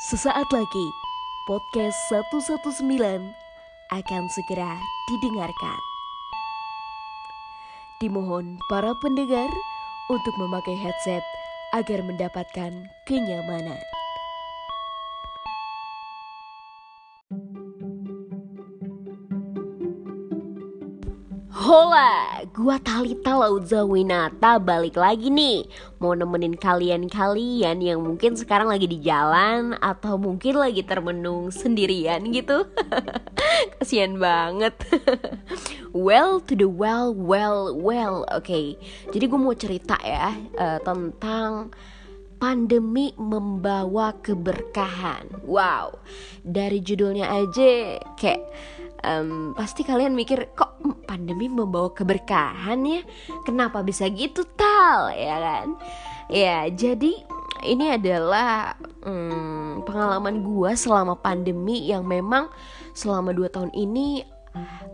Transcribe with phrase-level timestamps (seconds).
[0.00, 0.88] Sesaat lagi,
[1.44, 2.88] podcast 119
[3.92, 4.72] akan segera
[5.12, 5.80] didengarkan.
[8.00, 9.52] Dimohon para pendengar
[10.08, 11.20] untuk memakai headset
[11.76, 12.72] agar mendapatkan
[13.04, 13.76] kenyamanan.
[21.52, 25.70] Hola, gua Talita Lauza Winata balik lagi nih.
[26.02, 32.66] Mau nemenin kalian-kalian yang mungkin sekarang lagi di jalan Atau mungkin lagi termenung sendirian gitu.
[33.78, 34.74] Kasian banget.
[35.90, 38.22] Well to the well, well, well.
[38.30, 38.66] Oke, okay.
[39.10, 41.74] jadi gue mau cerita ya uh, Tentang
[42.38, 45.42] pandemi membawa keberkahan.
[45.42, 45.98] Wow,
[46.46, 48.38] dari judulnya aja kayak
[49.04, 50.80] um, pasti kalian mikir kok
[51.10, 53.02] pandemi membawa keberkahan ya.
[53.42, 55.10] Kenapa bisa gitu tal?
[55.10, 55.66] Ya kan?
[56.30, 57.26] Ya jadi
[57.66, 62.46] ini adalah um, pengalaman gue selama pandemi yang memang
[62.94, 64.22] selama dua tahun ini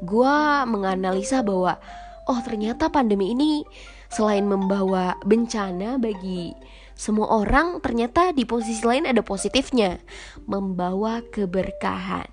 [0.01, 1.77] gue menganalisa bahwa
[2.25, 3.65] oh ternyata pandemi ini
[4.09, 6.57] selain membawa bencana bagi
[6.97, 10.01] semua orang ternyata di posisi lain ada positifnya.
[10.49, 12.25] Membawa keberkahan.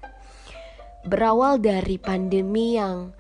[1.04, 3.12] Berawal dari pandemi yang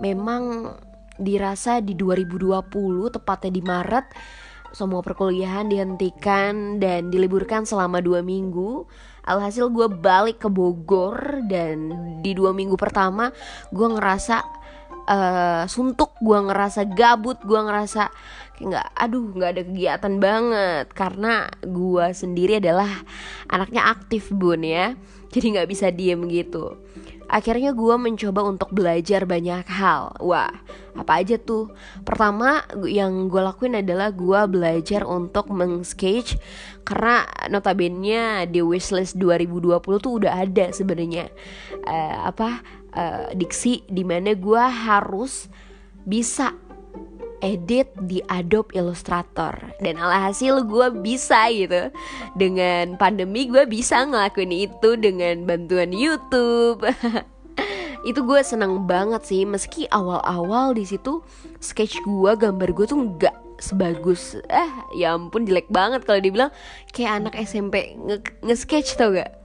[0.00, 0.74] memang
[1.20, 2.64] dirasa di 2020
[3.12, 4.06] tepatnya di Maret
[4.70, 8.86] semua perkuliahan dihentikan dan diliburkan selama dua minggu.
[9.26, 11.90] Alhasil gue balik ke Bogor dan
[12.22, 13.34] di dua minggu pertama
[13.74, 14.36] gue ngerasa
[15.10, 18.08] uh, suntuk gue ngerasa gabut gue ngerasa
[18.56, 20.86] kayak nggak aduh nggak ada kegiatan banget.
[20.94, 22.90] Karena gue sendiri adalah
[23.50, 24.94] anaknya aktif bun ya.
[25.34, 26.78] Jadi nggak bisa diem gitu
[27.30, 30.18] Akhirnya gue mencoba untuk belajar banyak hal.
[30.18, 30.50] Wah,
[30.98, 31.70] apa aja tuh?
[32.02, 36.34] Pertama yang gue lakuin adalah gue belajar untuk meng-sketch
[36.82, 41.30] Karena notabene di wishlist 2020 tuh udah ada sebenarnya.
[41.86, 42.66] Uh, Apa,
[42.98, 45.46] uh, diksi di mana gue harus
[46.02, 46.50] bisa
[47.40, 49.52] edit di Adobe Illustrator.
[49.80, 51.92] Dan alhasil gue bisa gitu.
[52.36, 56.84] Dengan pandemi gue bisa ngelakuin itu dengan bantuan YouTube.
[58.08, 59.44] Itu gue seneng banget sih.
[59.44, 61.20] Meski awal-awal di situ
[61.60, 64.40] sketch gue gambar gue tuh nggak sebagus.
[64.48, 66.48] Eh ya ampun jelek banget kalau dibilang.
[66.96, 68.00] Kayak anak SMP
[68.40, 69.40] nge-sketch tau gak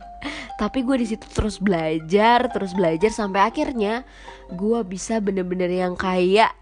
[0.56, 4.08] tapi gue di situ terus belajar terus belajar sampai akhirnya
[4.50, 6.56] gue bisa bener-bener yang kayak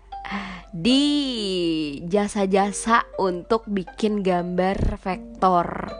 [0.74, 1.04] di
[2.10, 5.94] jasa-jasa untuk bikin gambar vektor.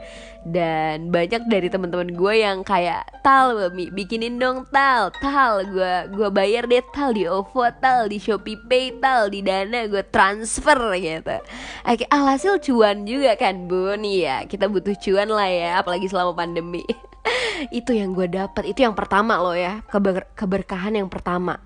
[0.44, 5.08] Dan banyak dari teman-teman gue yang kayak tal bikinin dong tal.
[5.16, 6.84] Tal gue gue bayar deh.
[6.92, 11.40] Tal di OVO tal di Shopee Pay tal di Dana gue transfer gitu.
[11.88, 16.84] Oke, alhasil cuan juga kan bun ya kita butuh cuan lah ya apalagi selama pandemi.
[17.72, 21.56] Itu yang gue dapat itu yang pertama loh ya keber keberkahan yang pertama.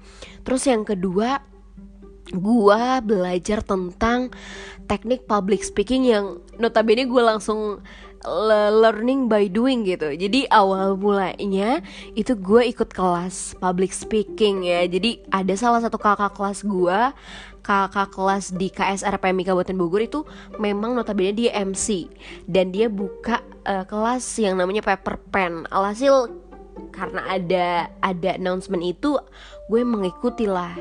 [0.46, 1.42] Terus yang kedua
[2.36, 4.32] gua belajar tentang
[4.88, 7.84] teknik public speaking yang notabene gue langsung
[8.26, 10.10] learning by doing gitu.
[10.10, 11.78] Jadi awal mulanya
[12.18, 14.82] itu gue ikut kelas public speaking ya.
[14.90, 16.98] Jadi ada salah satu kakak kelas gue
[17.62, 20.20] kakak kelas di KSR PMI Kabupaten Bogor itu
[20.56, 22.08] memang notabene dia MC
[22.48, 25.68] dan dia buka uh, kelas yang namanya paper pen.
[25.68, 26.32] Alhasil
[26.94, 29.18] karena ada ada announcement itu
[29.68, 30.72] gue mengikuti lah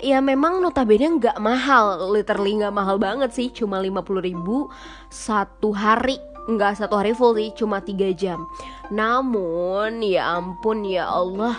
[0.00, 4.68] ya memang notabene nggak mahal literally nggak mahal banget sih cuma 50 ribu
[5.08, 6.18] satu hari.
[6.46, 8.46] Nggak satu hari full sih cuma tiga jam.
[8.94, 11.58] Namun ya ampun ya Allah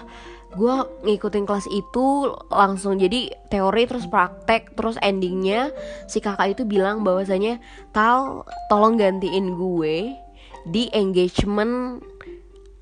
[0.55, 5.75] gue ngikutin kelas itu langsung jadi teori terus praktek terus endingnya
[6.07, 7.59] si kakak itu bilang bahwasanya
[7.91, 10.15] tal tolong gantiin gue
[10.63, 11.99] di engagement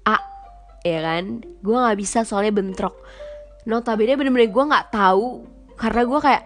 [0.06, 0.22] A
[0.86, 1.42] ya kan?
[1.66, 2.94] Gue nggak bisa soalnya bentrok
[3.66, 5.46] notabene bener-bener gue nggak tahu.
[5.76, 6.44] Karena gue kayak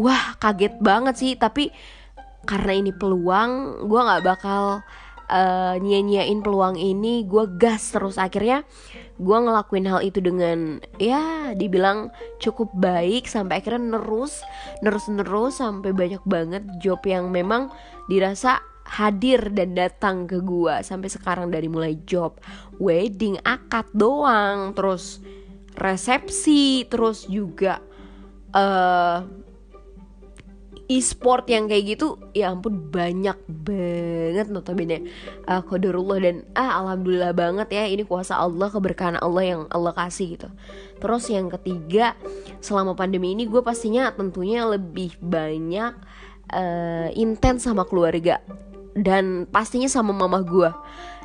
[0.00, 1.32] wah kaget banget sih.
[1.38, 1.70] Tapi
[2.44, 4.84] karena ini peluang gue nggak bakal
[5.30, 7.24] uh, nyia-nyiain peluang ini.
[7.24, 8.18] Gue gas terus.
[8.18, 8.66] Akhirnya
[9.14, 12.10] gue ngelakuin hal itu dengan ya dibilang
[12.42, 13.30] cukup baik.
[13.30, 14.42] Sampai akhirnya nerus
[14.82, 15.62] nerus nerus.
[15.62, 17.70] Sampai banyak banget job yang memang
[18.10, 22.36] dirasa hadir dan datang ke gue sampai sekarang dari mulai job
[22.76, 24.76] wedding akad doang.
[24.76, 25.24] Terus
[25.74, 27.82] resepsi terus juga
[28.54, 29.26] uh,
[30.84, 35.08] e-sport yang kayak gitu ya ampun banyak banget notabene
[35.48, 40.36] uh, kodarullah dan ah alhamdulillah banget ya ini kuasa Allah keberkahan Allah yang Allah kasih
[40.36, 40.48] gitu.
[41.00, 42.12] Terus yang ketiga
[42.60, 45.92] selama pandemi ini gue pastinya tentunya lebih banyak
[46.52, 48.44] uh, intens sama keluarga
[48.94, 50.70] dan pastinya sama mama gue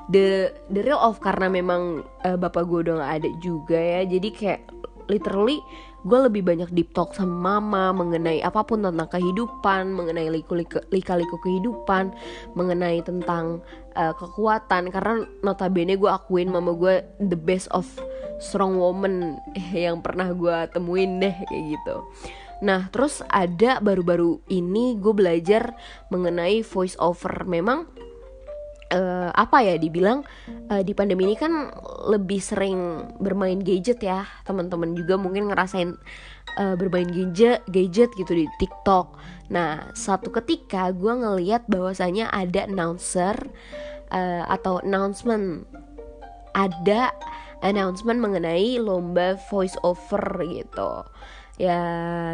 [0.10, 4.02] the the real of karena memang uh, bapak gue udah gak ada juga ya.
[4.06, 4.62] Jadi kayak
[5.10, 5.62] literally
[6.00, 12.16] gue lebih banyak deep talk sama mama mengenai apa pun tentang kehidupan mengenai lika-liku kehidupan
[12.56, 13.60] mengenai tentang
[13.94, 14.90] uh, kekuatan.
[14.90, 17.86] Karena notabene gue akuin mama gue the best of
[18.40, 19.38] strong woman
[19.76, 21.96] yang pernah gue temuin deh kayak gitu.
[22.60, 25.76] Nah terus ada baru-baru ini gue belajar
[26.12, 27.44] mengenai voice over.
[27.48, 28.09] Memang
[28.94, 30.26] uh, apa ya dibilang
[30.70, 31.74] uh, di pandemi ini kan
[32.10, 34.26] lebih sering bermain gadget ya.
[34.46, 35.96] Teman-teman juga mungkin ngerasain
[36.58, 39.18] uh, bermain gadget gadget gitu di TikTok.
[39.54, 43.38] Nah satu ketika gue ngeliat bahwasanya ada announcer
[44.12, 45.66] uh, atau announcement.
[46.50, 47.14] Ada
[47.62, 51.06] announcement mengenai lomba voice over gitu
[51.60, 51.80] ya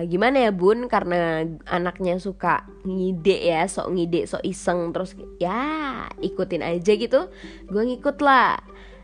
[0.05, 0.87] gimana ya bun?
[0.87, 7.27] Karena anaknya suka ngide ya sok ngide sok iseng terus ya ikutin aja gitu.
[7.67, 8.61] Gue ngikut lah.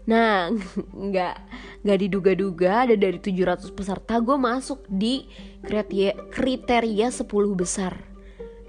[0.07, 0.53] Nah
[1.09, 1.35] nggak
[1.83, 5.25] nggak diduga-duga ada dari 700 peserta gue masuk di
[5.65, 7.27] kriteria kriteria 10
[7.57, 7.97] besar.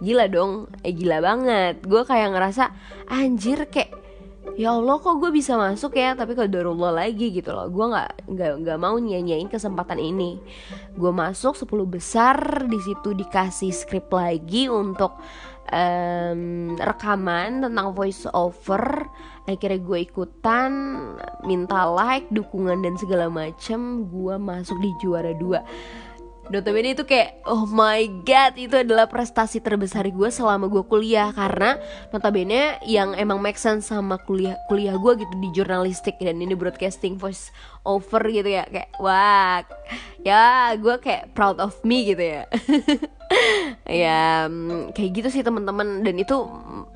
[0.02, 0.66] Gila dong.
[0.82, 1.84] Eh gila banget.
[1.86, 2.74] Gue kayak ngerasa
[3.06, 4.01] anjir kayak
[4.56, 6.12] ya Allah kok gue bisa masuk ya?
[6.16, 7.68] Tapi kalau darullah lagi gitu loh.
[7.68, 10.40] Gue nggak nggak nggak mau nyanyain kesempatan ini.
[10.96, 12.36] Gue masuk 10 besar
[12.68, 15.16] di situ dikasih skrip lagi untuk
[15.72, 19.08] um, rekaman tentang voice over
[19.42, 20.70] akhirnya gue ikutan
[21.42, 24.06] minta like dukungan dan segala macem.
[24.06, 25.64] Gue masuk di juara dua
[26.52, 31.32] notabene itu kayak oh my god itu adalah prestasi terbesar gue selama gue kuliah.
[31.32, 31.80] Karena
[32.12, 37.16] notabene yang emang make sense sama kuliah kuliah gue gitu di jurnalistik dan ini broadcasting
[37.16, 37.48] voice
[37.88, 38.68] over gitu ya.
[38.68, 39.64] Kayak wah
[40.20, 42.44] ya gue kayak proud of me gitu ya.
[43.88, 46.04] Ya mm, kayak gitu sih teman-teman.
[46.04, 46.36] Dan itu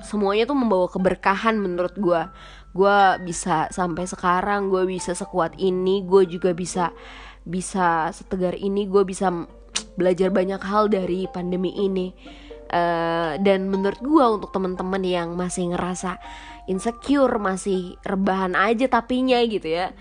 [0.05, 2.21] semuanya tuh membawa keberkahan menurut gue
[2.77, 6.93] gue bisa sampai sekarang gue bisa sekuat ini gue juga bisa
[7.47, 9.31] bisa setegar ini gue bisa
[9.95, 12.11] belajar banyak hal dari pandemi ini.
[12.67, 16.19] Uh, dan menurut gue untuk teman-teman yang masih ngerasa
[16.67, 19.95] insecure masih rebahan aja tapinya gitu ya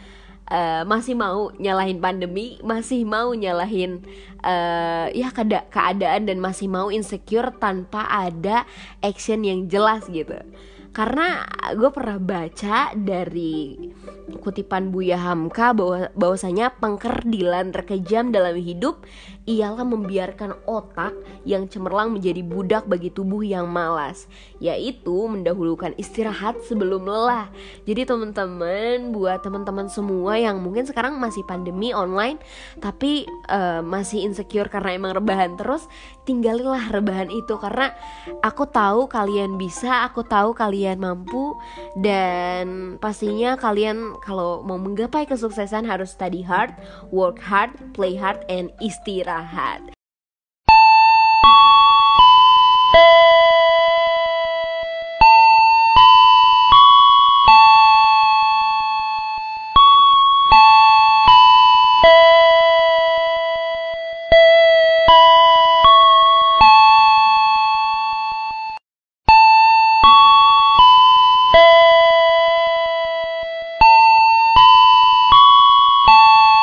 [0.50, 4.02] uh, masih mau nyalahin pandemi masih mau nyalahin
[4.42, 8.66] uh, ya keada keadaan dan masih mau insecure tanpa ada
[9.02, 10.36] action yang jelas gitu
[10.96, 11.44] karena
[11.76, 13.76] gue pernah baca dari
[14.40, 19.04] kutipan Buya Hamka bahwa bahwasanya pengkerdilan terkejam dalam hidup
[19.46, 21.14] ialah membiarkan otak
[21.46, 24.26] yang cemerlang menjadi budak bagi tubuh yang malas,
[24.58, 27.46] yaitu mendahulukan istirahat sebelum lelah.
[27.86, 32.42] Jadi teman-teman, buat teman-teman semua yang mungkin sekarang masih pandemi online
[32.82, 35.86] tapi uh, masih insecure karena emang rebahan terus,
[36.26, 37.94] tinggalilah rebahan itu karena
[38.42, 41.54] aku tahu kalian bisa, aku tahu kalian mampu
[42.02, 46.74] dan pastinya kalian kalau mau menggapai kesuksesan harus study hard,
[47.14, 49.95] work hard, play hard and istirahat istirahat.